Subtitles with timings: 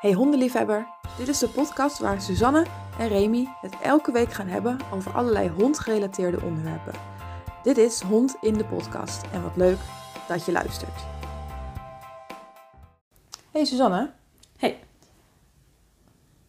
[0.00, 0.86] Hey hondenliefhebber,
[1.18, 2.66] dit is de podcast waar Suzanne
[2.98, 6.92] en Remy het elke week gaan hebben over allerlei hondgerelateerde onderwerpen.
[7.62, 9.78] Dit is Hond in de podcast en wat leuk
[10.28, 11.04] dat je luistert.
[13.50, 14.10] Hey Suzanne.
[14.56, 14.82] Hey.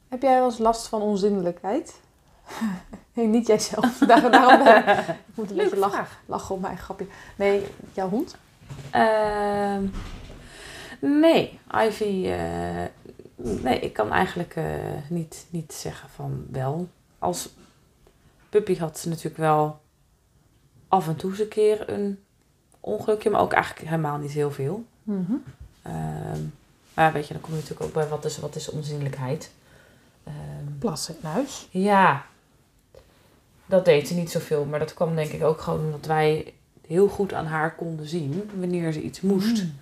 [0.10, 2.00] Heb jij wel eens last van onzindelijkheid?
[3.14, 3.98] nee, niet jijzelf.
[4.08, 4.98] Daar, daarom ik.
[5.08, 7.08] Ik moet een beetje lachen, lachen op mijn grapje.
[7.36, 8.36] Nee, jouw hond?
[8.92, 9.86] Ehm,
[11.00, 12.28] nee, Ivy.
[12.28, 12.84] eh,
[13.44, 14.66] nee, ik kan eigenlijk eh,
[15.10, 16.90] niet, niet zeggen van wel.
[17.20, 17.50] Als
[18.50, 19.82] puppy had ze natuurlijk wel
[20.88, 22.20] af en toe eens een keer een
[22.80, 24.86] ongelukje, maar ook eigenlijk helemaal niet heel veel.
[25.04, 25.34] Mhm.
[25.82, 26.42] Ehm,
[26.94, 29.52] maar weet je, dan kom je natuurlijk ook bij wat is, wat is onzinnelijkheid.
[30.24, 31.68] Ehm, Plassen in huis.
[31.70, 32.26] Ja,
[33.66, 34.66] dat deed ze niet zoveel.
[34.66, 36.54] Maar dat kwam denk ik ook gewoon omdat wij
[36.88, 39.64] heel goed aan haar konden zien wanneer ze iets moest.
[39.64, 39.74] Mm.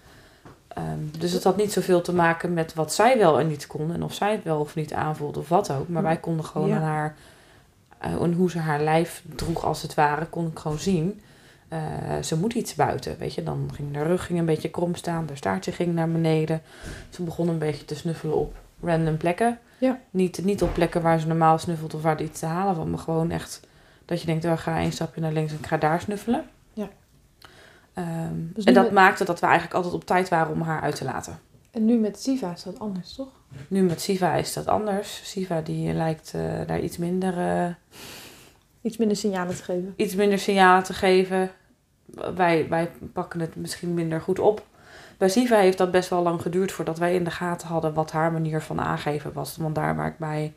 [0.80, 3.94] Ehm, dus het had niet zoveel te maken met wat zij wel en niet kon.
[3.94, 5.88] En of zij het wel of niet aanvoelde of wat ook.
[5.88, 6.76] Maar wij konden gewoon Ja.
[6.76, 7.16] aan haar...
[7.98, 11.22] eh, en hoe ze haar lijf droeg als het ware, kon ik gewoon zien.
[11.68, 11.80] Eh,
[12.24, 13.44] ze moet iets buiten, weet je.
[13.44, 15.26] Dan ging haar rug ging een beetje krom staan.
[15.28, 16.62] Haar staartje ging naar beneden.
[17.10, 19.60] Ze begon een beetje te snuffelen op random plekken.
[19.78, 20.00] Ja.
[20.10, 22.86] Niet, niet op plekken waar ze normaal snuffelt of waar er iets te halen was.
[22.86, 23.60] Maar gewoon echt
[24.06, 26.44] dat je denkt, oh, ik ga één stapje naar links en ik ga daar snuffelen.
[28.00, 30.82] Ehm, Dus en dat met- maakte dat we eigenlijk altijd op tijd waren om haar
[30.82, 31.40] uit te laten.
[31.72, 33.28] En nu met Siva is dat anders, toch?
[33.68, 35.22] Nu met Siva is dat anders.
[35.30, 37.70] Siva die lijkt eh, daar iets minder, eh,
[38.82, 39.94] Iets minder signalen te geven.
[39.96, 41.52] iets minder signalen te geven.
[42.36, 44.66] Wij, wij pakken het misschien minder goed op.
[45.18, 48.12] Bij Siva heeft dat best wel lang geduurd voordat wij in de gaten hadden wat
[48.12, 49.58] haar manier van aangeven was.
[49.58, 50.54] Want daar waar ik bij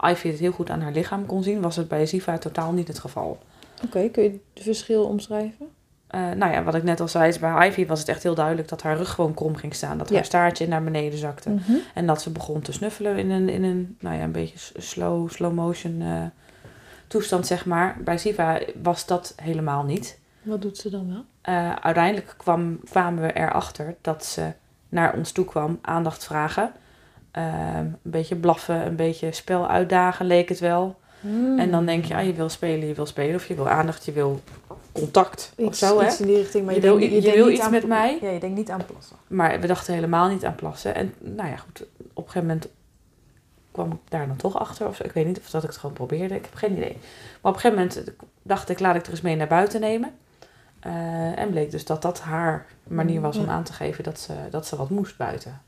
[0.00, 2.88] Ivy het heel goed aan haar lichaam kon zien, was het bij Siva totaal niet
[2.88, 3.38] het geval.
[3.84, 5.68] Oké, kun je het verschil omschrijven?
[6.10, 8.34] Eh, nou ja, wat ik net al zei, is bij Ivy was het echt heel
[8.34, 9.98] duidelijk dat haar rug gewoon krom ging staan.
[9.98, 10.14] Dat Ja.
[10.14, 11.50] haar staartje naar beneden zakte.
[11.50, 11.72] Mhm.
[11.94, 15.30] En dat ze begon te snuffelen in een, in een, nou ja, een beetje slow,
[15.30, 16.22] slow motion eh,
[17.06, 17.96] toestand, zeg maar.
[18.04, 20.18] Bij Siva was dat helemaal niet.
[20.42, 21.24] Wat doet ze dan wel?
[21.40, 24.52] Eh, uiteindelijk kwam, kwamen we erachter dat ze
[24.88, 26.72] naar ons toe kwam, aandacht vragen.
[27.30, 30.98] Ehm, een beetje blaffen, een beetje spel uitdagen leek het wel.
[31.58, 33.34] En dan denk je, ah, je wil spelen, je wil spelen.
[33.34, 34.40] Of je wil aandacht, je wil
[34.92, 36.06] contact of iets, zo, hè.
[36.06, 36.98] iets in die richting, maar je, Je wil-
[37.48, 38.18] je iets aan- met mij.
[38.20, 39.16] Ja, je denkt niet aan plassen.
[39.26, 40.94] Maar we dachten helemaal niet aan plassen.
[40.94, 42.68] En nou ja, goed, op een gegeven moment
[43.72, 44.86] kwam ik daar dan toch achter.
[44.86, 45.04] Of zo.
[45.04, 46.34] Ik weet niet of dat ik het gewoon probeerde.
[46.34, 46.96] Ik heb geen idee.
[47.40, 48.02] Maar op een gegeven moment
[48.42, 50.10] dacht ik, laat ik er eens mee naar buiten nemen.
[50.80, 53.50] Eh, en bleek dus dat dat haar manier was om Ja.
[53.50, 55.60] aan te geven dat ze, dat ze wat moest buiten.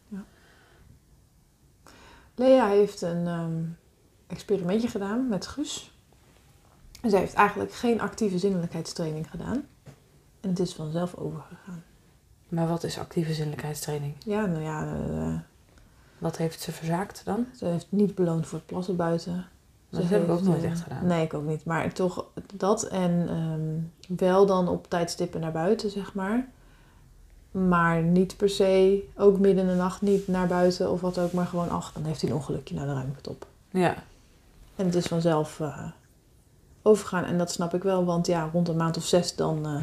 [2.35, 3.63] Lea heeft een ehm,
[4.33, 5.93] experimentje gedaan met Guus.
[7.01, 9.65] En zij heeft eigenlijk geen actieve zinnelijkheidstraining gedaan.
[10.41, 11.85] En het is vanzelf overgegaan.
[12.49, 14.15] Maar wat is actieve zinnelijkheidstraining?
[14.25, 15.35] Ja, nou ja, eh,
[16.19, 17.47] Wat heeft ze verzaakt dan?
[17.57, 19.47] ze heeft niet beloond voor het plassen buiten.
[19.89, 21.07] Dat heb ik ook nooit eh, echt gedaan.
[21.07, 21.65] Nee, ik ook niet.
[21.65, 26.49] Maar toch dat en ehm, wel dan op tijdstippen naar buiten, zeg maar.
[27.51, 31.33] Maar niet per se, ook midden in de nacht niet naar buiten of wat ook.
[31.33, 32.75] Maar gewoon, ach, dan heeft hij een ongelukje.
[32.75, 33.47] Nou, dan ruim ik het op.
[33.71, 33.97] Ja,
[34.83, 35.85] En het is vanzelf eh,
[36.83, 37.25] overgaan.
[37.25, 39.83] En dat snap ik wel, want ja, rond een maand of zes dan eh,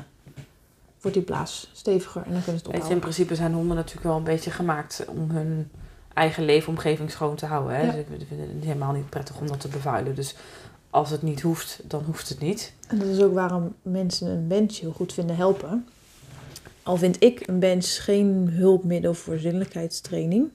[1.02, 3.00] wordt die blaas steviger en dan kunnen ze het je, in ophouden.
[3.00, 5.72] principe zijn honden natuurlijk wel een beetje gemaakt om hun
[6.14, 7.76] eigen leefomgeving schoon te houden.
[7.76, 7.82] Hè?
[7.82, 7.92] Ja.
[7.92, 10.16] Dus ik vind het helemaal niet prettig om dat te bevuilen.
[10.16, 10.36] Dus
[10.90, 12.74] als het niet hoeft, dan hoeft het niet.
[12.88, 15.88] En dat is ook waarom mensen een bench heel goed vinden helpen.
[16.84, 20.50] Al vind ik een bench geen hulpmiddel voor zinnelijkheidstraining.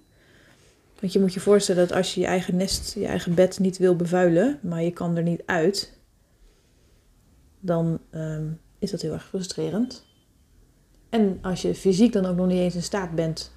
[1.00, 3.78] Want je moet je voorstellen dat als je je eigen nest, je eigen bed niet
[3.78, 5.92] wil bevuilen, maar je kan er niet uit,
[7.60, 8.46] dan ehm,
[8.78, 10.04] is dat heel erg frustrerend.
[11.08, 13.52] En als je fysiek dan ook nog niet eens in staat bent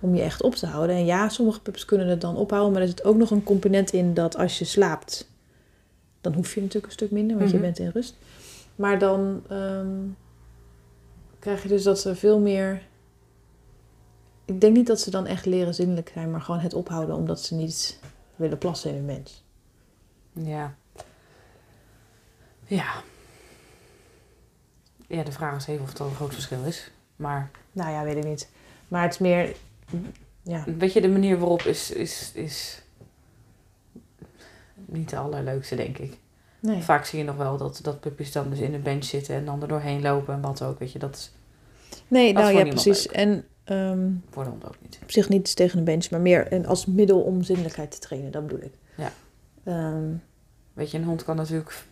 [0.00, 0.96] om je echt op te houden.
[0.96, 3.92] En ja, sommige pups kunnen het dan ophouden, maar er zit ook nog een component
[3.92, 5.30] in dat als je slaapt,
[6.20, 7.56] dan hoef je natuurlijk een stuk minder, want Mhm.
[7.56, 8.16] je bent in rust.
[8.76, 9.96] Maar dan ehm,
[11.38, 12.82] krijg je dus dat ze veel meer.
[14.54, 17.40] Ik denk niet dat ze dan echt leren zinnelijk zijn, maar gewoon het ophouden omdat
[17.40, 17.98] ze niet
[18.36, 19.44] willen plassen in een mens.
[20.32, 20.74] Ja.
[22.66, 23.02] Ja.
[25.06, 26.90] Ja, de vraag is even of dat een groot verschil is.
[27.16, 28.48] Maar Nou ja, weet ik niet.
[28.88, 29.56] Maar het is meer.
[30.42, 32.82] Ja, weet je, de manier waarop is, is, is
[34.74, 36.18] niet de allerleukste, denk ik.
[36.60, 36.82] nee.
[36.82, 39.44] Vaak zie je nog wel dat, dat puppies dan dus in een bench zitten en
[39.44, 40.78] dan er doorheen lopen en wat ook.
[40.78, 41.32] Weet je, dat is
[42.08, 43.08] Nee, Dat nou ja, precies.
[43.08, 43.44] En
[44.30, 44.98] voor de hond ook niet.
[45.02, 48.32] op zich niet tegen een bench, maar meer en als middel om zinnelijkheid te trainen,
[48.32, 48.74] dat bedoel ik.
[48.96, 49.12] Ja.
[49.64, 50.14] Ehm,
[50.72, 51.84] Weet je, een hond kan natuurlijk,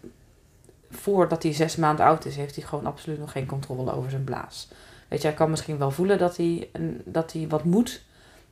[0.90, 4.24] voordat hij zes maanden oud is, heeft hij gewoon absoluut nog geen controle over zijn
[4.24, 4.68] blaas.
[5.08, 6.70] Weet je, hij kan misschien wel voelen dat hij,
[7.04, 8.02] dat hij wat moet.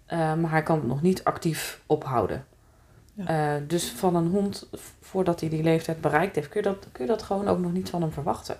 [0.06, 2.44] Eh, maar hij kan het nog niet actief ophouden.
[3.14, 3.56] Ja.
[3.56, 4.68] Eh, dus van een hond,
[5.00, 7.72] voordat hij die leeftijd bereikt heeft, kun je, dat, kun je dat gewoon ook nog
[7.72, 8.56] niet van hem verwachten.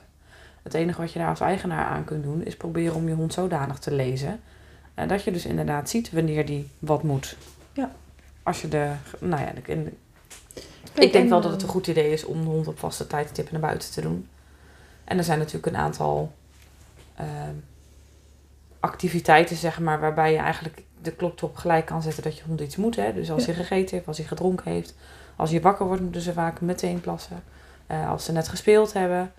[0.69, 3.33] Het enige wat je daar als eigenaar aan kunt doen, is proberen om je hond
[3.33, 4.41] zodanig te lezen.
[4.95, 7.37] eh, dat je dus inderdaad ziet wanneer die wat moet.
[7.73, 7.91] Ja.
[8.43, 9.93] Als je de, nou ja, de,
[10.95, 12.79] ik denk en, wel dat het een eh, goed idee is om de hond op
[12.79, 14.29] vaste tijdstippen naar buiten te doen.
[15.05, 16.33] En er zijn natuurlijk een aantal
[17.15, 17.55] ehm,
[18.81, 22.61] activiteiten, zeg maar, waarbij je eigenlijk de klok erop gelijk kan zetten dat je hond
[22.61, 22.97] iets moet.
[22.97, 23.13] Hè?
[23.15, 23.53] Dus als Ja.
[23.53, 24.95] hij gegeten heeft, als hij gedronken heeft.
[25.37, 27.43] Als je wakker wordt, moeten ze vaak meteen plassen.
[27.87, 29.33] Eh, als ze net gespeeld hebben.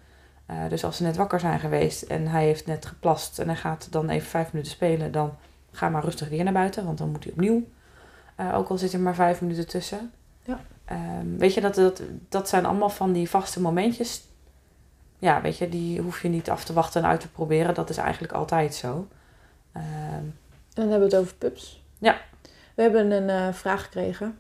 [0.50, 3.56] Eh, dus als ze net wakker zijn geweest en hij heeft net geplast en hij
[3.56, 5.36] gaat dan even vijf minuten spelen, dan
[5.72, 7.64] ga maar rustig weer naar buiten, want dan moet hij opnieuw.
[8.36, 10.12] Eh, ook al zit er maar vijf minuten tussen.
[10.44, 10.60] Ja.
[10.86, 14.24] Ehm, weet je, dat, dat, dat zijn allemaal van die vaste momentjes.
[15.18, 17.74] Ja, weet je, die hoef je niet af te wachten en uit te proberen.
[17.74, 19.08] Dat is eigenlijk altijd zo.
[19.72, 20.34] Ehm, En
[20.74, 21.84] dan hebben we het over pups.
[21.98, 22.18] Ja.
[22.76, 24.38] We hebben een eh, vraag gekregen.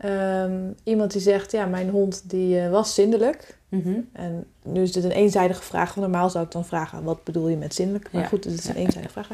[0.00, 3.58] Ehm, iemand die zegt, ja, mijn hond die eh, was zindelijk.
[3.68, 4.00] mhm.
[4.12, 5.94] En nu is dit een eenzijdige vraag.
[5.94, 8.12] Want normaal zou ik dan vragen, wat bedoel je met zindelijk?
[8.12, 8.28] Maar Ja.
[8.28, 9.28] goed, dit is een eenzijdige vraag.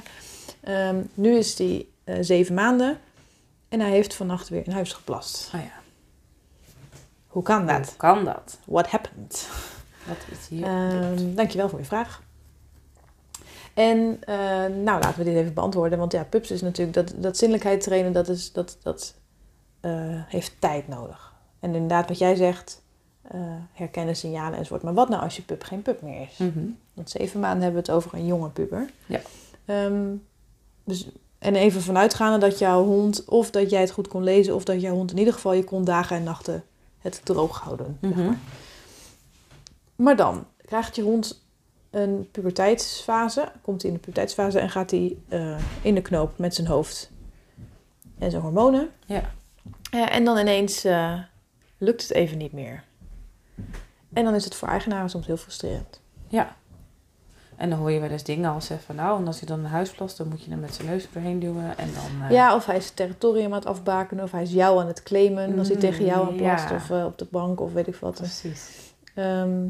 [0.61, 2.99] Ehm, nu is die eh, zeven maanden.
[3.69, 5.51] En hij heeft vannacht weer in huis geplast.
[5.55, 5.71] Oh ja.
[7.27, 7.95] Hoe kan Hoe dat?
[7.97, 8.59] kan dat?
[8.65, 9.49] What happened?
[10.07, 10.65] Wat is hier?
[10.65, 12.23] Ehm dankjewel voor je vraag.
[13.75, 14.37] En eh,
[14.67, 15.99] nou, laten we dit even beantwoorden.
[15.99, 19.15] Want ja, pups is natuurlijk dat, dat zinnelijkheid trainen, dat, is, dat, dat
[20.27, 21.35] heeft tijd nodig.
[21.61, 22.83] En inderdaad, wat jij zegt,
[23.23, 23.41] eh,
[23.73, 24.83] herkennen signalen enzovoort.
[24.83, 26.37] Maar wat nou als je pup geen pup meer is?
[26.37, 26.65] Mhm.
[26.95, 28.91] Want zeven maanden hebben we het over een jonge puber.
[29.07, 29.21] Ja.
[29.65, 30.15] Ehm,
[30.85, 34.65] dus, en even vanuitgaande dat jouw hond, of dat jij het goed kon lezen, of
[34.65, 36.65] dat jouw hond in ieder geval je kon dagen en nachten
[36.99, 37.99] het droog houden.
[38.01, 38.25] zeg Mhm.
[38.25, 38.39] maar.
[39.97, 41.45] Maar dan krijgt je hond
[41.91, 46.55] een puberteitsfase, komt hij in de puberteitsfase en gaat hij eh, in de knoop met
[46.55, 47.11] zijn hoofd
[48.19, 48.89] en zijn hormonen.
[49.07, 49.31] Ja.
[49.91, 51.19] Ja, en dan ineens eh,
[51.79, 52.85] lukt het even niet meer.
[54.13, 56.01] En dan is het voor eigenaren soms heel frustrerend.
[56.29, 56.57] Ja.
[57.57, 59.61] En dan hoor je wel eens dingen als hè, van nou, en als hij dan
[59.61, 61.79] naar huis plast, dan moet je hem met zijn neus doorheen duwen.
[61.79, 62.23] En dan.
[62.25, 64.87] eh, Ja, of hij is het territorium aan het afbaken, of hij is jou aan
[64.87, 66.75] het claimen als hij Mm, tegen jou aan plast, ja.
[66.77, 68.15] of eh, op de bank, of weet ik wat.
[68.15, 68.71] Precies.
[69.15, 69.67] Ehm,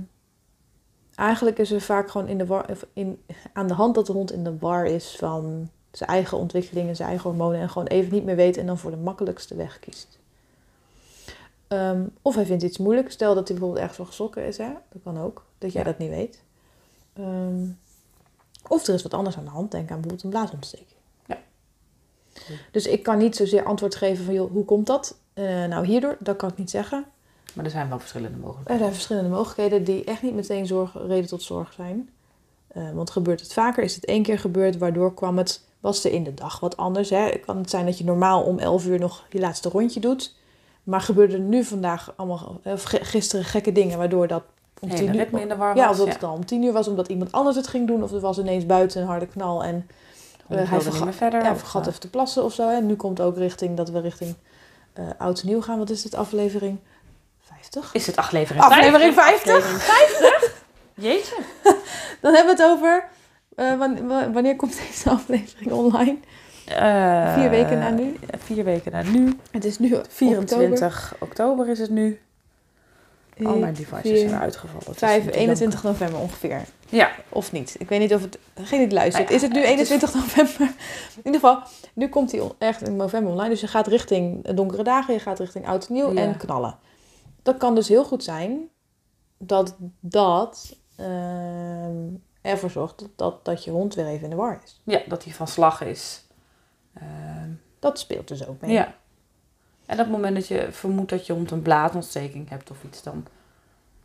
[1.14, 3.22] eigenlijk is er vaak gewoon in de war, in,
[3.52, 7.08] aan de hand dat de hond in de war is van zijn eigen ontwikkelingen, zijn
[7.08, 10.18] eigen hormonen en gewoon even niet meer weet en dan voor de makkelijkste weg kiest.
[11.68, 13.10] Ehm, of hij vindt iets moeilijk.
[13.10, 14.68] Stel dat hij bijvoorbeeld ergens van geschrokken is, hè?
[14.92, 15.88] dat kan ook, dat jij Ja.
[15.90, 16.42] dat niet weet.
[17.12, 17.64] Ehm,
[18.68, 20.98] of er is wat anders aan de hand, denk aan bijvoorbeeld een blaasontsteking.
[21.26, 21.38] Ja.
[22.70, 25.18] Dus ik kan niet zozeer antwoord geven van, joh, hoe komt dat?
[25.34, 27.04] Eh, nou, hierdoor, dat kan ik niet zeggen.
[27.54, 28.78] Maar er zijn wel verschillende Er mogelijkheden.
[28.82, 32.10] zijn verschillende mogelijkheden die echt niet meteen zorg, reden tot zorg zijn.
[32.68, 33.82] Eh, want gebeurt het vaker?
[33.82, 37.10] Is het één keer gebeurd, waardoor kwam het, was er in de dag wat anders?
[37.10, 37.28] Hè?
[37.46, 40.34] Kan het zijn dat je normaal om 11 uur nog je laatste rondje doet,
[40.82, 44.42] maar gebeurde nu vandaag allemaal, of ge- gisteren gekke dingen, waardoor dat
[44.80, 45.82] om tien uur, ritme in de war was.
[45.82, 48.02] ja, of dat het al om tien uur was, omdat iemand anders het ging doen,
[48.02, 49.86] of er was ineens buiten een harde knal en
[50.48, 51.42] hij verga- niet meer verder.
[51.44, 52.68] ja, vergat eh, even te plassen of zo.
[52.68, 52.80] Hè?
[52.80, 54.34] Nu komt ook richting dat we richting
[54.92, 55.78] eh oud en nieuw gaan.
[55.78, 56.78] Wat is dit aflevering?
[57.42, 57.94] 50?
[57.94, 59.64] Is het aflevering Aflevering 50?
[59.66, 59.84] 50?
[59.86, 60.52] Aflevering
[61.06, 61.36] Jeetje.
[62.20, 63.08] Dan hebben we het over.
[63.56, 66.16] Eh, wan- wa- wanneer komt deze aflevering online?
[66.66, 68.16] Eh, Vier weken na nu.
[68.38, 69.38] Vier weken na nu.
[69.50, 72.20] Het is nu 24 oktober, is het nu.
[73.44, 74.84] Al mijn devices vier, zijn uitgevallen.
[74.86, 76.62] Het is 5, niet te 21 november ongeveer.
[76.88, 77.10] Ja.
[77.28, 77.76] Of niet.
[77.78, 78.38] Ik weet niet of het.
[78.54, 79.28] Degene die luistert.
[79.28, 80.74] Nou ja, is het nu het is- 21 november?
[81.16, 81.58] In ieder geval,
[81.92, 83.48] nu komt hij echt in november online.
[83.50, 86.20] Dus je gaat richting donkere dagen, je gaat richting oud en nieuw Ja.
[86.20, 86.76] en knallen.
[87.42, 88.68] Dat kan dus heel goed zijn
[89.38, 91.96] dat dat ehm,
[92.46, 94.80] ervoor zorgt dat, dat, dat je hond weer even in de war is.
[94.84, 96.24] Ja, dat hij van slag is.
[96.94, 98.72] Ehm, Dat speelt dus ook mee.
[98.72, 98.94] ja.
[99.86, 103.02] En op het moment dat je vermoedt dat je hond een blaasontsteking hebt of iets,
[103.02, 103.26] dan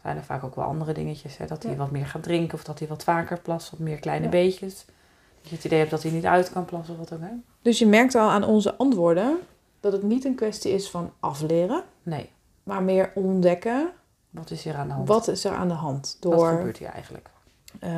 [0.02, 1.38] zijn er vaak ook wel andere dingetjes.
[1.38, 1.46] Hè?
[1.46, 1.78] Dat hij Ja.
[1.78, 4.32] wat meer gaat drinken of dat hij wat vaker plast, wat meer kleine Ja.
[4.32, 4.86] beetjes.
[5.42, 7.22] Dat je het idee hebt dat hij niet uit kan plassen of wat ook.
[7.22, 7.32] Hè?
[7.62, 9.40] Dus je merkt al aan onze antwoorden
[9.80, 12.30] dat het niet een kwestie is van afleren, Nee,
[12.64, 13.90] maar meer ontdekken
[14.30, 15.08] wat is hier aan de hand?
[15.08, 16.18] wat is er aan de hand.
[16.20, 17.30] Wat Door, gebeurt hier eigenlijk?
[17.80, 17.90] Eh,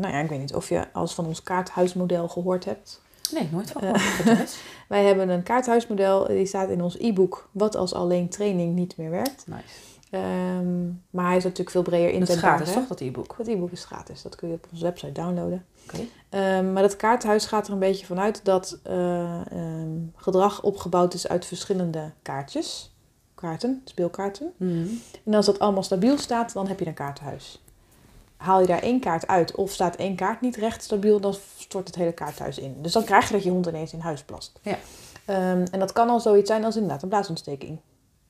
[0.00, 3.00] nou ja, ik weet niet of je als van ons kaarthuismodel gehoord hebt.
[3.32, 3.94] Nee, nooit van Eh.
[3.94, 4.56] gehoord.
[4.88, 9.10] Wij hebben een kaarthuismodel, die staat in ons e-book Wat als alleen training niet meer
[9.10, 9.44] werkt.
[9.46, 9.62] Nice.
[10.10, 12.54] Ehm, maar hij is natuurlijk veel breder Het is inzetbaar.
[12.56, 13.34] gratis, toch, dat e-book?
[13.38, 15.64] Dat e-book is gratis, dat kun je op onze website downloaden.
[15.84, 16.00] Oké.
[16.28, 21.28] Ehm, maar dat kaarthuis gaat er een beetje vanuit dat eh, ehm, gedrag opgebouwd is
[21.28, 22.94] uit verschillende kaartjes.
[23.34, 24.52] Kaarten, speelkaarten.
[24.56, 24.86] Mhm.
[25.24, 27.62] En als dat allemaal stabiel staat, dan heb je een kaarthuis.
[28.36, 31.86] Haal je daar één kaart uit of staat één kaart niet recht stabiel, dan stort
[31.86, 32.82] het hele kaarthuis in.
[32.82, 34.58] Dus dan krijg je dat je hond ineens in huis plast.
[34.62, 34.78] Ja.
[35.24, 37.78] Ehm, en dat kan al zoiets zijn als inderdaad een blaasontsteking.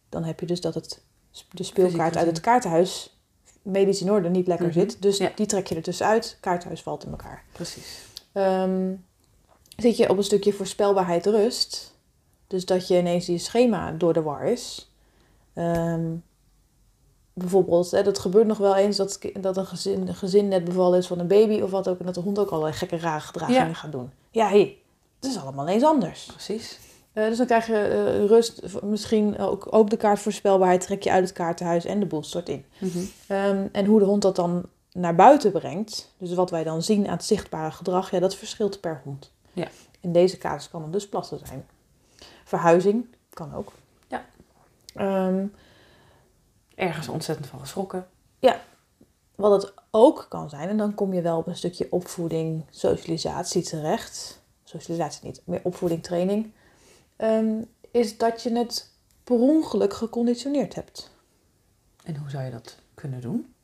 [0.08, 1.02] Dan heb je dus dat het,
[1.50, 3.16] de speelkaart uit het kaartenhuis
[3.62, 4.78] medisch in orde niet lekker Mhm.
[4.78, 5.02] zit.
[5.02, 5.30] Dus Ja.
[5.34, 7.44] die trek je er tussenuit, kaartenhuis valt in elkaar.
[7.52, 7.98] Precies.
[8.32, 8.92] Ehm,
[9.76, 11.94] zit je op een stukje voorspelbaarheid rust,
[12.46, 14.90] dus dat je ineens je schema door de war is.
[15.54, 16.04] Ehm,
[17.38, 20.98] bijvoorbeeld, hè, dat gebeurt nog wel eens dat, dat een gezin, een gezin net bevallen
[20.98, 23.20] is van een baby of wat ook, en dat de hond ook allerlei gekke rare
[23.20, 23.74] gedragingen Ja.
[23.74, 24.10] gaat doen.
[24.30, 24.76] Ja, hé,
[25.20, 26.24] het is allemaal eens anders.
[26.26, 26.78] Precies.
[27.12, 31.10] Eh, dus dan krijg je eh, rust, misschien ook, ook de kaart voorspelbaarheid trek je
[31.10, 32.64] uit het kaartenhuis en de boel stort in.
[32.78, 32.98] Mhm.
[33.26, 37.06] Ehm, en hoe de hond dat dan naar buiten brengt, dus wat wij dan zien
[37.06, 39.30] aan het zichtbare gedrag, ja, dat verschilt per hond.
[39.52, 39.68] Ja.
[40.00, 41.66] In deze casus kan het dus plassen zijn.
[42.44, 43.72] Verhuizing kan ook.
[44.08, 44.24] Ja.
[44.94, 45.44] Ehm,
[46.76, 48.06] Ergens ontzettend van geschrokken.
[49.34, 53.62] wat het ook kan zijn, en dan kom je wel op een stukje opvoeding, socialisatie
[53.62, 54.42] terecht.
[54.64, 56.52] Socialisatie niet, meer opvoeding, training.
[57.16, 57.54] ehm,
[57.90, 58.90] is dat je het
[59.24, 61.10] per ongeluk geconditioneerd hebt.
[62.04, 63.54] En hoe zou je dat kunnen doen?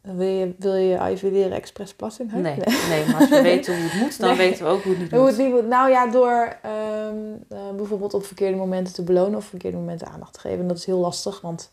[0.00, 2.42] Wil je, wil je Ivy leren expres plassen huis?
[2.42, 2.56] Nee,
[2.88, 4.48] nee, maar als we weten hoe het moet, dan Nee.
[4.48, 5.46] weten we ook hoe het niet Hoe het moet.
[5.46, 5.66] niet moet.
[5.68, 7.16] Nou ja, door ehm,
[7.48, 10.58] eh, bijvoorbeeld op verkeerde momenten te belonen of verkeerde momenten aandacht te geven.
[10.60, 11.70] En dat is heel lastig, want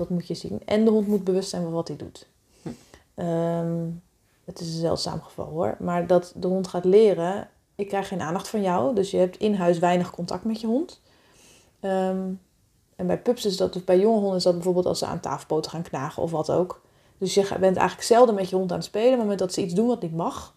[0.00, 0.60] dat moet je zien.
[0.64, 2.26] En de hond moet bewust zijn van wat hij doet.
[2.62, 2.68] Hm.
[3.14, 3.86] Ehm,
[4.44, 5.76] het is een zeldzaam geval hoor.
[5.78, 8.94] Maar dat de hond gaat leren, ik krijg geen aandacht van jou.
[8.94, 11.00] Dus je hebt in huis weinig contact met je hond.
[11.80, 12.28] Ehm,
[12.96, 15.20] en bij pups is dat, of bij jonge honden is dat bijvoorbeeld als ze aan
[15.20, 16.80] tafelpoten gaan knagen of wat ook.
[17.18, 19.08] Dus je bent eigenlijk zelden met je hond aan het spelen.
[19.16, 20.54] Maar op het moment dat ze iets doen wat niet mag,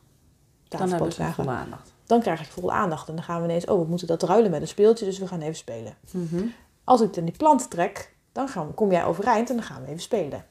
[0.67, 1.93] Dan hebben tafelpoot ze knagen, aandacht.
[2.05, 3.07] dan krijg ik volle aandacht.
[3.09, 5.27] En dan gaan we ineens, oh, we moeten dat ruilen met een speeltje, dus we
[5.27, 5.97] gaan even spelen.
[6.11, 6.43] Mhm.
[6.83, 9.87] Als ik dan die plant trek, dan gaan, kom jij overeind en dan gaan we
[9.87, 10.45] even spelen.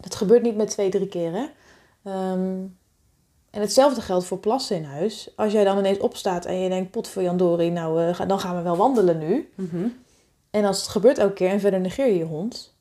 [0.00, 1.46] Dat gebeurt niet met twee, drie keer, hè.
[2.02, 2.64] Ehm,
[3.50, 5.32] en hetzelfde geldt voor plassen in huis.
[5.36, 8.56] Als jij dan ineens opstaat en je denkt, pot voor Jandori, nou, eh, dan gaan
[8.56, 9.52] we wel wandelen nu.
[9.54, 9.86] Mhm.
[10.50, 12.74] En als het gebeurt elke keer en verder negeer je je hond,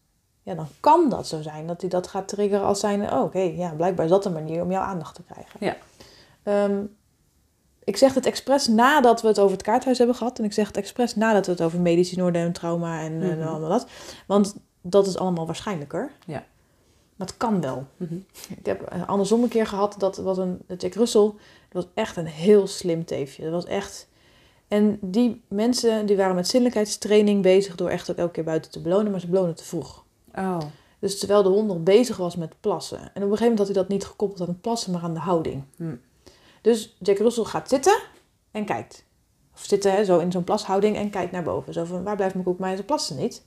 [0.44, 3.40] ja, dan kan dat zo zijn dat hij dat gaat triggeren als zijn, oh, oké,
[3.40, 5.60] ja, blijkbaar is dat een manier om jouw aandacht te krijgen.
[5.60, 5.78] Ja.
[6.44, 6.84] Ehm,
[7.90, 10.40] ik zeg het expres nadat we het over het kaarthuis hebben gehad.
[10.40, 13.22] En ik zeg het expres nadat we het over medisch in orde en trauma en,
[13.22, 13.48] en Mhm.
[13.48, 13.88] allemaal dat.
[14.28, 16.12] Want dat is allemaal waarschijnlijker.
[16.26, 16.44] Ja.
[17.16, 17.86] Maar het kan wel.
[17.98, 18.16] Mhm.
[18.58, 21.32] Ik heb eh, andersom een keer gehad, dat was een Jack Russell.
[21.70, 23.44] Dat was echt een heel slim teefje.
[23.44, 24.08] Dat was echt...
[24.68, 28.82] En die mensen die waren met zinnelijkheidstraining bezig door echt ook elke keer buiten te
[28.82, 30.04] belonen, maar ze belonen te vroeg.
[30.36, 30.58] Oh,
[31.00, 32.98] Dus terwijl de hond nog bezig was met plassen.
[33.00, 35.14] En op een gegeven moment had hij dat niet gekoppeld aan het plassen, maar aan
[35.14, 35.64] de houding.
[35.78, 35.96] Hm.
[36.62, 38.00] Dus Jack Russell gaat zitten
[38.52, 39.04] en kijkt.
[39.56, 41.74] Of zitten hè, zo in zo'n plashouding en kijkt naar boven.
[41.74, 42.60] Zo van, waar blijft mijn koek?
[42.60, 43.42] Maar ze plassen niet.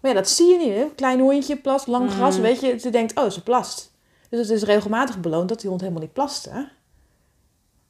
[0.00, 0.74] Maar ja, dat zie je niet.
[0.74, 0.86] Hè?
[0.94, 2.42] Klein hondje plast, lang gras, Mm.
[2.42, 2.78] weet je.
[2.78, 3.90] Ze denkt, oh, ze plast.
[4.30, 6.68] Dus het is regelmatig beloond dat die hond helemaal niet plaste.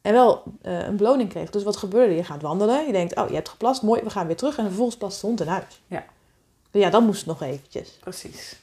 [0.03, 1.51] En wel eh, een beloning kreeg.
[1.51, 2.15] Dus wat gebeurde?
[2.15, 2.87] Je gaat wandelen.
[2.87, 3.83] Je denkt, oh, je hebt geplast.
[3.83, 4.59] Mooi, we gaan weer terug.
[4.59, 5.81] En vervolgens plast de hond huis.
[5.87, 6.05] Ja.
[6.71, 7.91] Ja, dan moest het nog eventjes.
[8.01, 8.57] precies.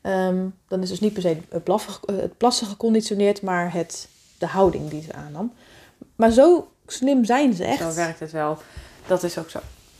[0.00, 4.08] Ehm, dan is dus niet per se het blaffen- eh, het plassen geconditioneerd, maar het,
[4.40, 5.52] de houding die ze aannam.
[6.16, 7.78] Maar zo slim zijn ze echt.
[7.78, 8.58] Zo werkt het wel.
[9.06, 9.58] Dat is ook zo.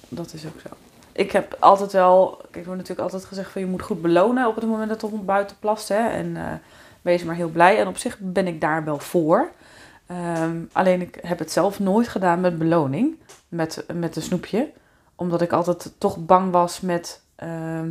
[0.09, 0.69] Dat is ook zo.
[1.13, 2.41] Ik heb altijd wel...
[2.51, 5.27] Er wordt natuurlijk altijd gezegd van je moet goed belonen op het moment dat hond
[5.27, 5.89] buiten plast.
[5.89, 6.09] Hè?
[6.09, 6.53] En eh,
[7.03, 7.79] wees maar heel blij.
[7.79, 9.51] En op zich ben ik daar wel voor.
[10.07, 13.19] Ehm, alleen ik heb het zelf nooit gedaan met beloning.
[13.49, 14.71] Met, met een snoepje.
[15.15, 17.23] Omdat ik altijd toch bang was met...
[17.37, 17.91] ehm,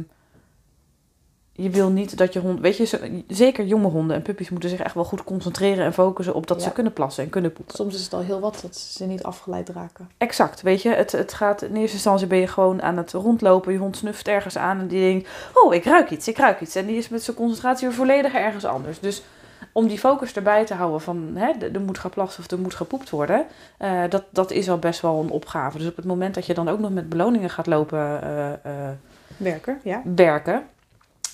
[1.64, 2.60] je wil niet dat je hond...
[2.60, 6.34] Weet je, zeker jonge honden en puppies moeten zich echt wel goed concentreren en focussen
[6.34, 6.64] op dat Ja.
[6.64, 7.76] ze kunnen plassen en kunnen poepen.
[7.76, 10.10] Soms is het al heel wat dat ze niet afgeleid raken.
[10.18, 13.72] Exact, weet je, het, het gaat in eerste instantie ben je gewoon aan het rondlopen,
[13.74, 16.76] je hond snuft ergens aan en die denkt, oh ik ruik iets, ik ruik iets.
[16.76, 19.00] En die is met zijn concentratie weer volledig ergens anders.
[19.00, 19.24] Dus
[19.72, 22.74] om die focus erbij te houden van, hè, er er moet geplast of er moet
[22.74, 23.46] gepoept worden,
[23.78, 25.78] eh, dat, dat is al best wel een opgave.
[25.78, 28.90] Dus op het moment dat je dan ook nog met beloningen gaat lopen eh, eh,
[29.38, 30.02] Werken, ja.
[30.16, 30.64] werken,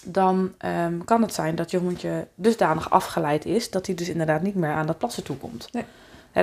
[0.05, 4.41] dan ehm, kan het zijn dat je hondje dusdanig afgeleid is dat hij dus inderdaad
[4.41, 5.69] niet meer aan dat plassen toekomt.
[5.71, 5.83] Nee.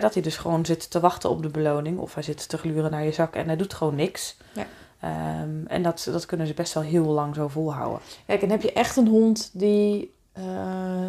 [0.01, 2.91] Dat hij dus gewoon zit te wachten op de beloning of hij zit te gluren
[2.91, 4.37] naar je zak en hij doet gewoon niks.
[4.53, 4.67] Ja.
[5.01, 8.01] Ehm, en dat, dat kunnen ze best wel heel lang zo volhouden.
[8.27, 10.45] Kijk, en heb je echt een hond die eh,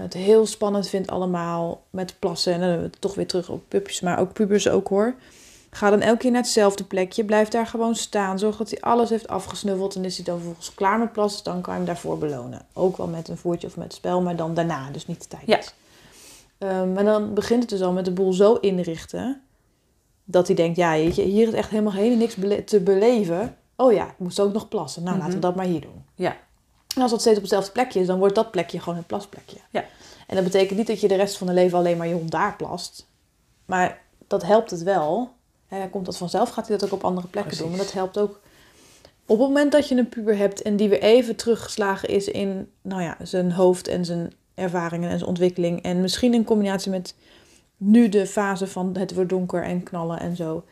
[0.02, 2.54] het heel spannend vindt allemaal met plassen.
[2.54, 5.16] En dan we toch weer terug op pupjes, maar ook pubers ook hoor.
[5.74, 7.26] Ga dan elke keer naar hetzelfde plekje.
[7.26, 8.40] Blijf daar gewoon staan.
[8.40, 9.96] Zorg dat hij alles heeft afgesnuffeld.
[9.96, 12.62] En is hij dan vervolgens klaar met plassen, dan kan je hem daarvoor belonen.
[12.74, 15.74] Ook wel met een voertje of met spel, maar dan daarna, dus niet tijdens.
[16.58, 19.42] Ehm, maar dan begint het dus al met de boel zo inrichten...
[20.24, 23.58] dat hij denkt, ja, hier is echt helemaal helemaal niks bele- te beleven.
[23.76, 25.04] Oh ja, ik moest ook nog plassen.
[25.04, 25.46] Nou, laten we Mhm.
[25.46, 26.04] dat maar hier doen.
[26.16, 26.36] Ja.
[26.96, 29.58] En als dat steeds op hetzelfde plekje is, dan wordt dat plekje gewoon het plasplekje.
[29.70, 29.86] Ja.
[30.28, 32.32] En dat betekent niet dat je de rest van je leven alleen maar je hond
[32.32, 33.08] daar plast.
[33.66, 35.32] Maar dat helpt het wel.
[35.68, 37.68] Hij komt dat vanzelf, gaat hij dat ook op andere plekken Precies.
[37.68, 37.78] doen.
[37.78, 38.40] Maar dat helpt ook
[39.26, 42.72] op het moment dat je een puber hebt en die weer even teruggeslagen is in
[42.82, 45.82] nou ja, zijn hoofd en zijn ervaringen en zijn ontwikkeling.
[45.82, 47.16] En misschien in combinatie met
[47.78, 50.64] nu de fase van het wordt donker en knallen en zo.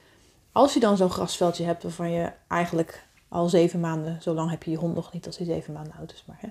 [0.51, 4.63] Als je dan zo'n grasveldje hebt waarvan je eigenlijk al zeven maanden, zo lang heb
[4.63, 6.47] je je hond nog niet als hij zeven maanden oud is, maar hè,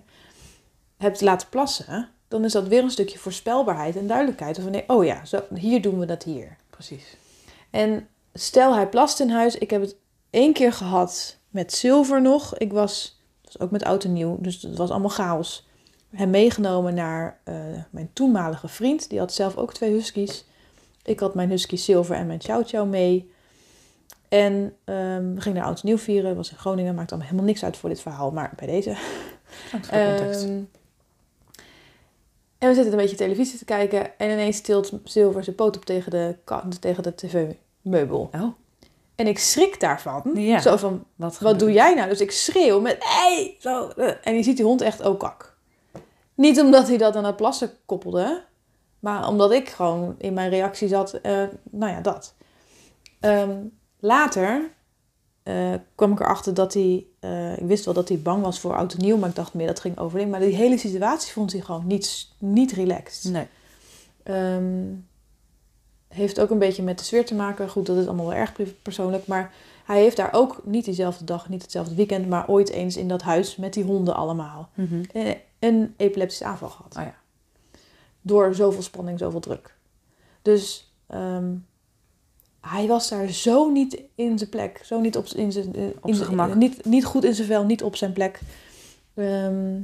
[0.96, 4.58] hebt laten plassen, dan is dat weer een stukje voorspelbaarheid en duidelijkheid.
[4.58, 6.56] Van nee, oh ja, zo, hier doen we dat hier.
[6.70, 7.16] Precies.
[7.70, 9.58] En stel hij plast in huis.
[9.58, 9.96] Ik heb het
[10.30, 12.58] één keer gehad met zilver nog.
[12.58, 15.68] Ik was, was ook met oud en nieuw, dus het was allemaal chaos.
[16.10, 17.54] Hem meegenomen naar eh,
[17.90, 19.08] mijn toenmalige vriend.
[19.08, 20.44] Die had zelf ook twee huskies.
[21.02, 23.30] Ik had mijn husky Silver en mijn Chow Chow mee.
[24.28, 26.24] En ehm, we gingen naar oud en nieuw vieren.
[26.24, 26.94] Dat was in Groningen.
[26.94, 28.30] Maakt allemaal helemaal niks uit voor dit verhaal.
[28.30, 28.96] Maar bij deze.
[29.90, 30.62] Ehm,
[32.58, 34.18] en we zitten een beetje televisie te kijken.
[34.18, 36.36] En ineens tilt Silver zijn poot op tegen de,
[36.80, 37.14] tegen de
[37.82, 38.30] tv-meubel.
[38.34, 38.48] oh,
[39.14, 40.22] En ik schrik daarvan.
[40.34, 40.60] Ja.
[40.60, 42.08] Zo van, wat, wat doe jij nou?
[42.08, 43.56] Dus ik schreeuw met, hey!
[43.58, 43.88] Zo.
[43.88, 44.12] eh.
[44.22, 45.56] En je ziet die hond echt ook kak.
[46.34, 48.44] Niet omdat hij dat aan het plassen koppelde.
[49.00, 51.12] Maar omdat ik gewoon in mijn reactie zat.
[51.14, 52.34] eh, nou ja, dat.
[53.20, 53.58] Ehm,
[53.98, 54.70] later
[55.42, 57.06] eh, kwam ik erachter dat hij...
[57.56, 59.16] ik wist wel dat hij bang was voor oud en nieuw.
[59.16, 60.30] Maar ik dacht meer dat ging over dingen.
[60.32, 63.32] Maar die hele situatie vond hij gewoon niet, niet relaxed.
[63.32, 63.46] Nee.
[64.22, 64.84] Ehm,
[66.14, 67.68] heeft ook een beetje met de sfeer te maken.
[67.68, 68.52] Goed, dat is allemaal wel erg
[68.82, 69.26] persoonlijk.
[69.26, 69.52] Maar
[69.84, 73.22] hij heeft daar ook niet diezelfde dag, niet hetzelfde weekend, maar ooit eens in dat
[73.22, 75.02] huis met die honden allemaal Mhm.
[75.12, 76.96] eh, een epileptische aanval gehad.
[76.96, 77.14] Oh ja.
[78.22, 79.74] Door zoveel spanning, zoveel druk.
[80.42, 81.54] Dus ehm,
[82.60, 84.80] hij was daar zo niet in zijn plek.
[84.84, 86.54] Zo niet op, in zijn, eh, in zijn gemak.
[86.54, 88.40] Niet, niet goed in zijn vel, niet op zijn plek.
[89.14, 89.80] Ehm,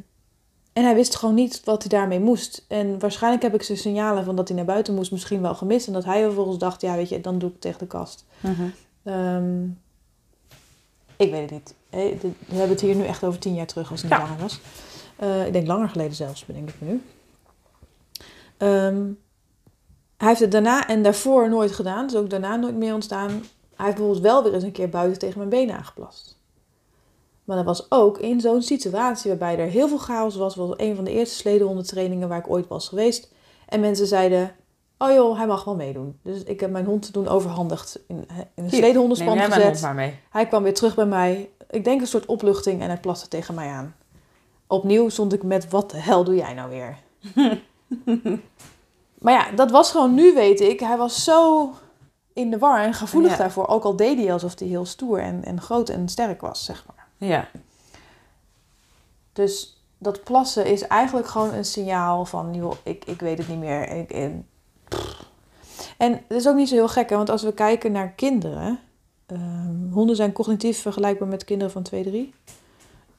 [0.77, 2.65] en hij wist gewoon niet wat hij daarmee moest.
[2.69, 5.87] En waarschijnlijk heb ik zijn signalen van dat hij naar buiten moest misschien wel gemist.
[5.87, 8.25] En dat hij vervolgens dacht, ja weet je, dan doe ik het tegen de kast.
[8.41, 8.63] Mhm.
[9.03, 9.65] Ehm,
[11.17, 11.75] ik weet het niet.
[11.91, 14.27] Dit- We hebben het hier nu echt over tien jaar terug als het niet Ja.
[14.27, 14.61] langer was.
[15.17, 17.03] Eh, ik denk langer geleden zelfs, bedenk ik nu.
[18.57, 19.05] Ehm,
[20.17, 22.07] hij heeft het daarna en daarvoor nooit gedaan.
[22.07, 23.29] Dus ook daarna nooit meer ontstaan.
[23.31, 26.36] Hij heeft bijvoorbeeld wel weer eens een keer buiten tegen mijn benen aangeplast.
[27.47, 30.55] Maar dat was ook in zo'n situatie waarbij er heel veel chaos was.
[30.55, 33.33] was een van de eerste sledenhondentrainingen waar ik ooit was geweest.
[33.69, 34.55] En mensen zeiden,
[34.99, 36.19] oh joh, hij mag wel meedoen.
[36.23, 39.81] Dus ik heb mijn hond toen overhandigd in, in een sledenhondenspan hond gezet.
[39.81, 40.19] maar mee.
[40.31, 41.51] Hij kwam weer terug bij mij.
[41.71, 43.95] Ik denk een soort opluchting en hij plaste tegen mij aan.
[44.67, 46.97] Opnieuw stond ik met, wat de hel doe jij nou weer?
[49.19, 51.71] maar ja, dat was gewoon, nu weet ik, hij was zo
[52.33, 53.37] in de war en gevoelig Ja.
[53.37, 53.67] daarvoor.
[53.67, 56.85] Ook al deed hij alsof hij heel stoer en, en groot en sterk was, zeg
[56.87, 56.96] maar.
[57.17, 57.49] Ja.
[59.33, 63.59] Dus dat plassen is eigenlijk gewoon een signaal van, joh, ik, ik weet het niet
[63.59, 63.89] meer.
[63.89, 64.47] Ik, en,
[65.97, 68.79] en het is ook niet zo heel gek, hè, want als we kijken naar kinderen.
[69.27, 72.35] ehm, honden zijn cognitief vergelijkbaar met kinderen van 2, 3.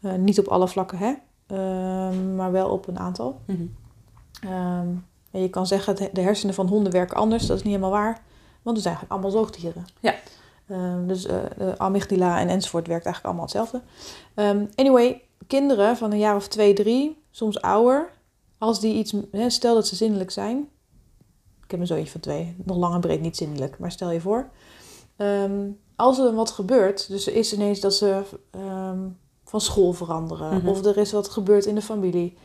[0.02, 1.14] Eh, niet op alle vlakken, hè?
[1.48, 3.42] Ehm, maar wel op een aantal.
[3.46, 3.66] Mhm.
[4.42, 4.88] Ehm,
[5.32, 7.46] en je kan zeggen, dat de hersenen van honden werken anders.
[7.46, 8.22] Dat is niet helemaal waar.
[8.62, 9.86] Want we zijn eigenlijk allemaal zoogdieren.
[10.00, 10.16] Ja.
[10.68, 13.82] Ehm, dus de amygdala en enzovoort werkt eigenlijk allemaal hetzelfde.
[14.34, 18.10] Ehm, anyway, kinderen van een jaar of twee, drie, soms ouder.
[18.58, 19.14] Als die iets,
[19.48, 20.70] stel dat ze zindelijk zijn.
[21.64, 23.80] Ik heb een zoontje van twee, nog lang en breed niet zindelijk.
[23.80, 24.50] Maar stel je voor.
[25.16, 28.22] ehm, als er wat gebeurt, dus er is ineens dat ze
[29.46, 30.58] van school veranderen.
[30.58, 30.68] Mhm.
[30.68, 32.38] Of er is wat gebeurd in de familie.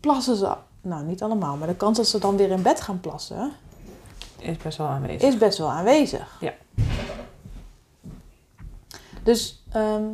[0.00, 3.00] Plassen ze, nou niet allemaal, maar de kans dat ze dan weer in bed gaan
[3.00, 3.52] plassen
[4.38, 5.22] Is best wel aanwezig.
[5.28, 6.36] is best wel aanwezig.
[6.40, 6.52] Ja.
[9.22, 10.04] Dus, ehm,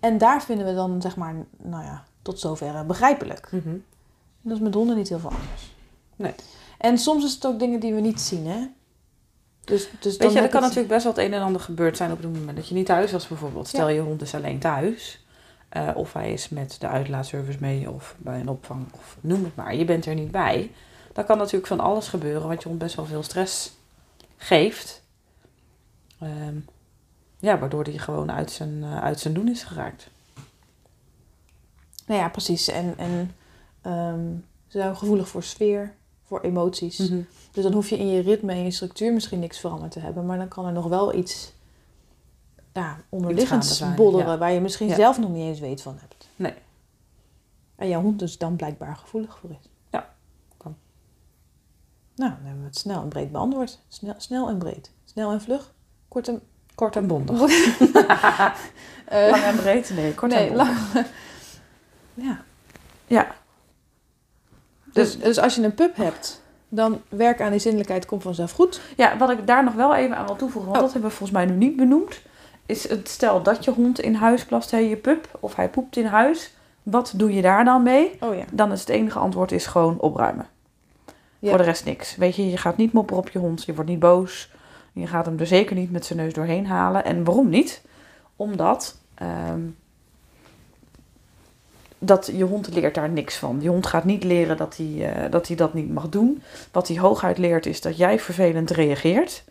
[0.00, 3.48] en daar vinden we dan, zeg maar, nou ja, tot zover begrijpelijk.
[3.52, 3.68] Mhm.
[3.68, 3.84] En
[4.48, 5.72] dat is met honden niet heel veel anders.
[6.16, 6.34] Nee.
[6.78, 8.66] En soms is het ook dingen die we niet zien, hè?
[9.64, 11.96] Dus, dus Weet je, er kan het- natuurlijk best wel het een en ander gebeurd
[11.96, 13.68] zijn op het moment dat je niet thuis was bijvoorbeeld.
[13.68, 15.24] Stel je hond is alleen thuis.
[15.68, 19.56] eh, of hij is met de uitlaatservice mee of bij een opvang of noem het
[19.56, 19.74] maar.
[19.74, 20.70] Je bent er niet bij.
[21.12, 23.72] Dan kan natuurlijk van alles gebeuren wat je hond best wel veel stress
[24.36, 25.02] geeft.
[26.20, 26.54] Ehm,
[27.40, 30.10] ja, waardoor hij gewoon uit zijn, eh, uit zijn doen is geraakt.
[32.06, 32.68] Nou ja, precies.
[32.68, 33.34] En, en
[33.80, 34.34] ehm,
[34.66, 36.98] ze zijn gevoelig voor sfeer, voor emoties.
[36.98, 37.20] Mhm.
[37.52, 40.26] Dus dan hoef je in je ritme en je structuur misschien niks veranderd te hebben.
[40.26, 41.52] Maar dan kan er nog wel iets
[42.72, 44.32] ja, onderliggends bodderen...
[44.32, 44.38] ja.
[44.38, 44.94] waar je misschien Ja.
[44.94, 46.28] zelf nog niet eens weet van hebt.
[46.36, 46.54] Nee.
[47.76, 49.70] En jouw hond dus dan blijkbaar gevoelig voor is.
[49.90, 50.14] Ja,
[50.56, 50.76] kan.
[52.14, 53.78] Nou, dan hebben we het snel en breed beantwoord.
[53.88, 54.90] Snel, snel en breed.
[55.04, 55.74] Snel en vlug.
[56.08, 56.42] Kort en...
[56.80, 57.40] Kort en bondig.
[59.04, 59.90] Eh, Lang en breed?
[59.94, 60.94] Nee, kort nee, en bondig.
[60.94, 61.06] lang.
[62.26, 62.42] ja.
[63.06, 63.26] Ja.
[64.92, 68.80] Dus, dus als je een pup hebt Dan werken aan die zinnelijkheid komt vanzelf goed.
[68.96, 70.82] Ja, wat ik daar nog wel even aan wil toevoegen, want Oh.
[70.82, 72.20] dat hebben we volgens mij nu niet benoemd.
[72.66, 75.96] Is het stel dat je hond in huis plast, hè, je pup, of hij poept
[75.96, 76.54] in huis.
[76.82, 78.16] Wat doe je daar dan mee?
[78.20, 78.44] Oh ja.
[78.52, 80.46] Dan is het enige antwoord is gewoon opruimen.
[81.38, 81.48] Ja.
[81.48, 82.16] Voor de rest niks.
[82.16, 83.64] Weet je, je gaat niet mopperen op je hond.
[83.64, 84.50] Je wordt niet boos.
[84.92, 87.04] Je gaat hem er zeker niet met zijn neus doorheen halen.
[87.04, 87.82] En waarom niet?
[88.36, 89.60] Omdat ehm,
[91.98, 93.58] dat je hond leert daar niks van.
[93.60, 96.42] Je hond gaat niet leren dat hij, eh, dat hij dat niet mag doen.
[96.72, 99.44] Wat hij hooguit leert is dat jij vervelend reageert.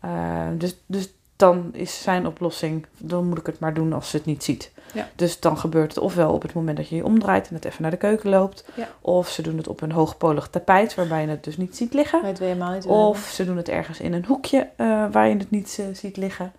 [0.00, 4.16] Eh, dus, dus dan is zijn oplossing, dan moet ik het maar doen als ze
[4.16, 4.72] het niet ziet.
[4.92, 5.08] Ja.
[5.16, 7.82] Dus dan gebeurt het ofwel op het moment dat je je omdraait en het even
[7.82, 8.64] naar de keuken loopt.
[8.74, 8.88] Ja.
[9.00, 12.24] Of ze doen het op een hoogpolig tapijt waarbij je het dus niet ziet liggen.
[12.38, 12.86] Helemaal niet.
[12.86, 16.16] Of ze doen het ergens in een hoekje eh, waar je het niet eh, ziet
[16.16, 16.52] liggen.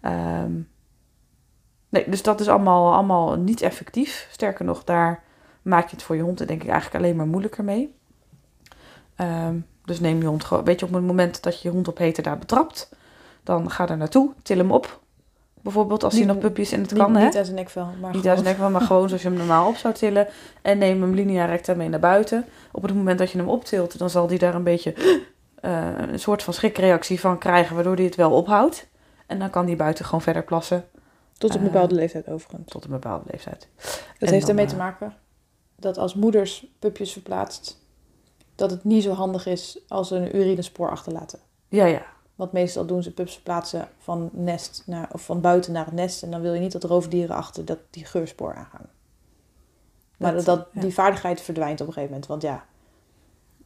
[0.00, 0.52] Ehm,
[1.88, 4.28] nee, dus dat is allemaal, allemaal niet effectief.
[4.30, 5.22] Sterker nog, daar
[5.62, 7.94] maak je het voor je hond denk ik eigenlijk alleen maar moeilijker mee.
[9.16, 11.88] Ehm, dus neem je hond gewoon, weet je, op het moment dat je je hond
[11.88, 12.88] op heterdaad betrapt,
[13.42, 15.00] dan ga er naartoe, til hem op.
[15.62, 17.24] Bijvoorbeeld als hij nog pupjes in het niet, kan, hè?
[17.24, 17.84] niet uit zijn nekvel.
[18.00, 20.28] Maar Niet gewoon- uit maar gewoon zoals je hem normaal op zou tillen.
[20.62, 22.44] En neem hem linea recta mee naar buiten.
[22.72, 24.94] Op het moment dat je hem optilt, dan zal hij daar een beetje
[25.60, 28.86] eh, een soort van schrikreactie van krijgen, waardoor hij het wel ophoudt.
[29.26, 30.84] En dan kan hij buiten gewoon verder plassen
[31.38, 32.70] Tot een Eh, bepaalde leeftijd overigens.
[32.72, 33.68] tot een bepaalde leeftijd.
[34.18, 35.14] Dat En heeft ermee eh, te maken
[35.76, 37.78] dat als moeders pupjes verplaatst,
[38.54, 41.38] dat het niet zo handig is als ze een urinespoor achterlaten.
[41.68, 42.02] Ja, ja.
[42.38, 46.22] Want meestal doen ze pups verplaatsen van, nest naar, of van buiten naar het nest.
[46.22, 48.86] En dan wil je niet dat roofdieren achter dat, die geurspoor aangaan.
[50.16, 50.80] Maar dat, dat, ja.
[50.80, 52.30] die vaardigheid verdwijnt op een gegeven moment.
[52.30, 52.64] Want ja,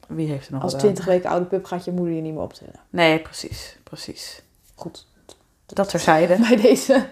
[0.09, 2.43] Wie heeft er nog als 20 weken oude pup gaat je moeder je niet meer
[2.43, 2.81] optillen.
[2.91, 3.79] Nee, precies.
[3.83, 4.43] Precies.
[4.75, 5.07] Goed.
[5.67, 6.39] Dat terzijde.
[6.49, 7.09] Bij deze.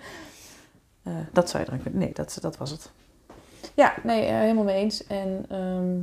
[1.03, 2.01] Eh, dat zou je erin kunnen.
[2.01, 2.90] Nee, dat, dat was het.
[3.75, 5.07] Ja, nee, eh, helemaal mee eens.
[5.07, 5.99] En, ehm,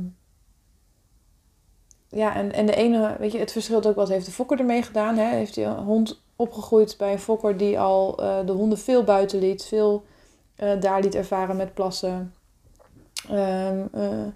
[2.08, 4.82] ja, en, en de ene, weet je, het verschilt ook wat heeft de fokker ermee
[4.82, 5.16] gedaan.
[5.16, 5.36] Hè?
[5.36, 9.38] Heeft hij een hond opgegroeid bij een fokker die al eh, de honden veel buiten
[9.38, 10.04] liet, veel
[10.56, 12.34] eh, daar liet ervaren met plassen.
[13.28, 14.26] Ehm, eh,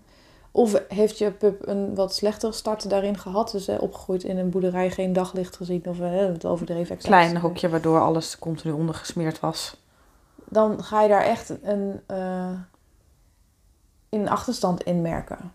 [0.51, 3.51] of heeft je pup een wat slechtere start daarin gehad?
[3.51, 7.15] Dus opgegroeid in een boerderij, geen daglicht gezien of het overdreven exact.
[7.15, 9.77] Klein hokje waardoor alles continu ondergesmeerd was.
[10.49, 12.01] dan ga je daar echt een,
[14.09, 15.53] een achterstand in merken.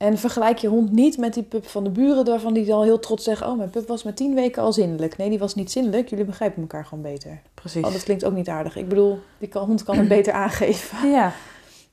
[0.00, 2.98] En vergelijk je hond niet met die pup van de buren, waarvan die al heel
[2.98, 5.16] trots zeggen: Oh, mijn pup was met tien weken al zinnelijk.
[5.16, 6.08] Nee, die was niet zinnelijk.
[6.08, 7.40] Jullie begrijpen elkaar gewoon beter.
[7.54, 7.84] Precies.
[7.84, 8.76] Oh, dat klinkt ook niet aardig.
[8.76, 11.10] Ik bedoel, die kan, hond kan het beter aangeven.
[11.10, 11.32] Ja,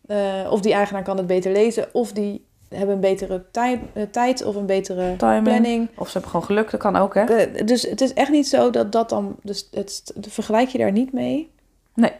[0.07, 1.87] Eh, of die eigenaar kan het beter lezen.
[1.93, 5.43] Of die hebben een betere tijd, eh, tijd of een betere timing.
[5.43, 5.87] planning.
[5.95, 7.23] Of ze hebben gewoon geluk, dat kan ook, hè?
[7.23, 9.35] Eh, dus het is echt niet zo dat dat dan.
[9.43, 11.51] Dus het, vergelijk je daar niet mee.
[11.93, 12.11] Nee.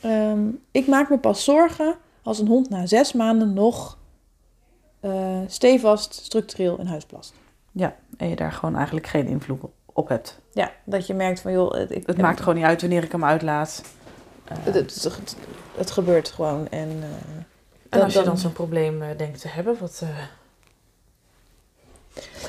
[0.00, 3.98] Ehm, ik maak me pas zorgen als een hond na zes maanden nog
[5.02, 7.32] eh, stevast structureel in huis plast.
[8.16, 9.60] En je daar gewoon eigenlijk geen invloed
[9.92, 10.38] op hebt.
[10.52, 13.12] Ja, dat je merkt van joh, het, ik, Het maakt gewoon niet uit wanneer ik
[13.12, 13.82] hem uitlaat.
[14.44, 15.36] Eh, Het, het, het,
[15.76, 16.68] het gebeurt gewoon.
[16.68, 17.46] En, eh, en
[17.88, 20.02] dan- als je dan zo'n probleem denkt te hebben, wat...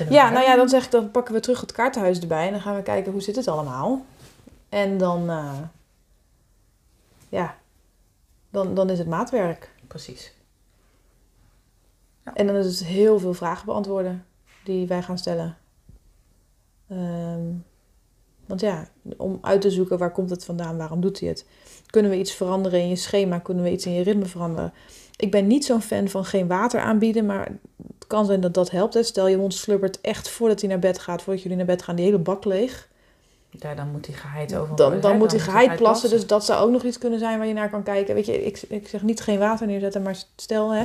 [0.08, 2.60] Ja, nou ja, dan zeg ik dan pakken we terug het kaartenhuis erbij en dan
[2.60, 4.04] gaan we kijken hoe zit het allemaal.
[4.68, 5.24] En dan,
[7.28, 7.56] ja,
[8.50, 9.70] dan, dan is het maatwerk.
[9.86, 10.32] Precies.
[12.34, 14.24] En dan is het heel veel vragen beantwoorden
[14.64, 15.56] die wij gaan stellen.
[16.88, 17.52] Ehm,
[18.46, 21.46] want ja, om uit te zoeken waar komt het vandaan, waarom doet hij het?
[21.86, 23.38] Kunnen we iets veranderen in je schema?
[23.38, 24.72] Kunnen we iets in je ritme veranderen?
[25.16, 27.48] Ik ben niet zo'n fan van geen water aanbieden, maar
[27.94, 28.94] het kan zijn dat dat helpt.
[28.94, 29.02] Hè.
[29.02, 31.96] Stel je hond slubbert echt voordat hij naar bed gaat, voordat jullie naar bed gaan,
[31.96, 32.88] die hele bak leeg.
[33.50, 36.10] Ja, dan moet hij geheid over Dan, dan moet hij geheid plassen, plassen.
[36.10, 38.14] dus dat zou ook nog iets kunnen zijn waar je naar kan kijken.
[38.14, 40.84] Weet je, ik, ik zeg niet geen water neerzetten, maar stel hè,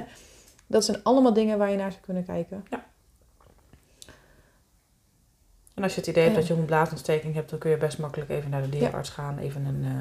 [0.69, 2.65] dat zijn allemaal dingen waar je naar zou kunnen kijken.
[5.75, 6.39] En als je het idee hebt Ja.
[6.39, 9.37] dat je hond blaasontsteking hebt, dan kun je best makkelijk even naar de dierenarts gaan.
[9.37, 9.91] Even een eh,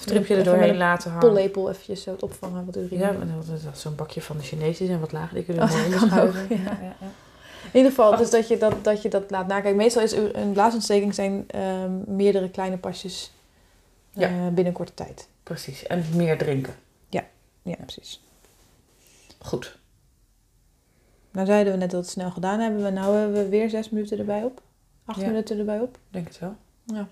[0.00, 1.26] stripje er doorheen een laten hangen.
[1.28, 2.98] Pollepel eventjes zo opvangen wat urine.
[2.98, 5.34] Ja, zo'n bakje van de Chinezen zijn wat lager.
[5.34, 6.48] Die kunnen Oh, mooi kan ook, schuiven.
[6.48, 6.62] ja.
[6.64, 6.96] Ja, ja.
[7.72, 9.76] In ieder geval, dus dat je dat, dat je dat laat nakijken.
[9.76, 13.32] Meestal is een blaasontsteking zijn ehm, meerdere kleine pasjes
[14.10, 14.28] Ja.
[14.28, 15.28] eh, binnen korte tijd.
[15.42, 15.86] Precies.
[15.86, 16.74] En meer drinken.
[17.62, 18.22] Ja, precies.
[19.38, 19.78] Goed.
[21.36, 22.82] Nou zeiden we net dat we het snel gedaan hebben.
[22.82, 24.60] We nou hebben we weer zes minuten erbij op.
[25.04, 25.26] Acht Ja.
[25.26, 25.98] minuten erbij op.
[26.10, 26.56] Denk het wel.
[26.84, 27.08] Ja.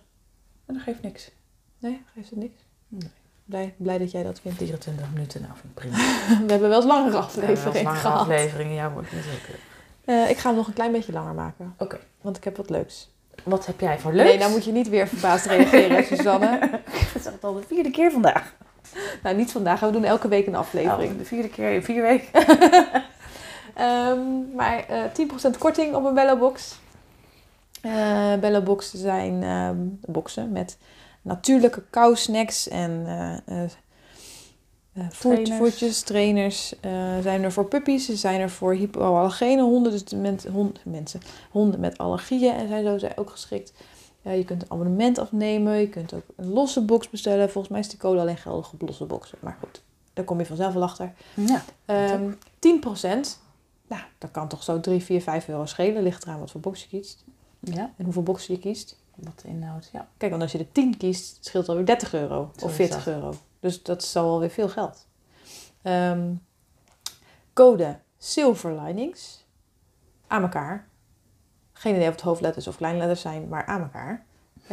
[0.66, 1.30] En dat geeft niks.
[1.78, 2.60] Nee, geeft het niks.
[2.88, 3.10] Nee.
[3.44, 4.58] Blij, blij dat jij dat vindt.
[4.58, 5.96] 24 minuten, nou vind ik prima.
[6.46, 8.20] We hebben wel eens langere afleveringen wel lange gehad.
[8.20, 9.00] afleveringen, ja hoor.
[9.00, 9.06] Ook,
[10.04, 11.74] eh, ik ga hem nog een klein beetje langer maken.
[11.78, 11.98] Oké.
[12.20, 13.10] Want ik heb wat leuks.
[13.44, 14.28] Wat heb jij voor leuks?
[14.28, 16.58] Nee, nou moet je niet weer verbaasd reageren, Suzanne.
[17.14, 18.54] Dat is al de vierde keer vandaag.
[19.22, 19.80] Nou, niet vandaag.
[19.80, 21.12] We doen elke week een aflevering.
[21.12, 22.28] Oh, de vierde keer in vier weken.
[23.74, 26.78] Ehm, maar eh 10% korting op een Bello Box.
[27.80, 29.76] Eh Bello Boxen zijn ehm,
[30.12, 30.78] boxen met
[31.22, 33.02] natuurlijke kou-snacks en
[33.46, 33.62] eh,
[35.18, 35.56] Trainers.
[35.56, 36.74] voetjes, trainers.
[37.22, 41.20] zijn er voor puppies, ze zijn er voor hypoallergene honden, dus de men- hond, mensen,
[41.50, 43.72] honden met allergieën en zijn zo zijn ook geschikt.
[44.22, 47.50] Eh, je kunt een abonnement afnemen, je kunt ook een losse box bestellen.
[47.50, 49.82] Volgens mij is die code alleen geldig op losse boxen, maar goed,
[50.12, 51.12] daar kom je vanzelf wel achter.
[51.34, 51.62] Ja.
[51.84, 53.38] Ehm 10%,
[53.88, 56.02] nou, dat kan toch zo 3, 4, 5 euro schelen.
[56.02, 57.24] Ligt eraan wat voor box je kiest
[57.72, 57.92] ja.
[57.96, 59.02] en hoeveel boxen je kiest.
[59.14, 60.08] Wat de inhoud, ja.
[60.16, 63.04] Kijk, want als je de 10 kiest, scheelt alweer 30 euro Zo of is 40
[63.04, 63.14] dat.
[63.14, 63.34] euro.
[63.60, 65.06] Dus dat is al weer veel geld.
[65.82, 66.34] Ehm,
[67.52, 69.44] code Silver Linings
[70.26, 70.88] aan elkaar.
[71.72, 74.26] Geen idee of het hoofdletters of kleinletters zijn, maar aan elkaar.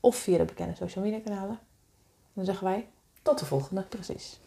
[0.01, 1.59] of via de bekende social media kanalen.
[2.33, 2.89] Dan zeggen wij
[3.23, 3.83] Tot de volgende.
[3.83, 4.39] precies.